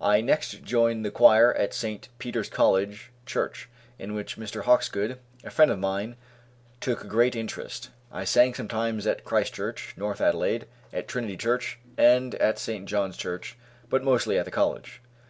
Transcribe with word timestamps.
I 0.00 0.22
next 0.22 0.62
joined 0.62 1.04
the 1.04 1.10
choir 1.10 1.52
at 1.52 1.74
St. 1.74 2.08
Peter's 2.18 2.48
College 2.48 3.12
Church, 3.26 3.68
in 3.98 4.14
which 4.14 4.38
Mr. 4.38 4.62
Hawkesgood, 4.62 5.18
a 5.44 5.50
friend 5.50 5.70
of 5.70 5.78
mine, 5.78 6.16
took 6.80 7.06
great 7.06 7.36
interest. 7.36 7.90
I 8.10 8.24
sang 8.24 8.54
sometimes 8.54 9.06
at 9.06 9.24
Christ 9.26 9.52
Church, 9.52 9.92
North 9.98 10.22
Adelaide, 10.22 10.64
at 10.90 11.06
Trinity 11.06 11.36
Church, 11.36 11.78
and 11.98 12.34
at 12.36 12.58
St. 12.58 12.86
John's 12.86 13.18
Church, 13.18 13.58
but 13.90 14.02
mostly 14.02 14.38
at 14.38 14.46
the 14.46 14.50
College. 14.50 15.02